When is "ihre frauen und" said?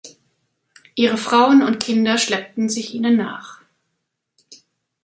0.95-1.79